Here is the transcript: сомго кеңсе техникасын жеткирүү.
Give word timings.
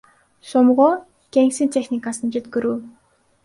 сомго 0.51 0.87
кеңсе 1.37 1.69
техникасын 1.77 2.35
жеткирүү. 2.41 2.77